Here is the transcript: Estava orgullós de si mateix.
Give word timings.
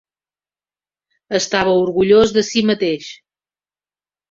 Estava 1.41 1.77
orgullós 1.83 2.35
de 2.39 2.45
si 2.49 2.65
mateix. 2.73 3.13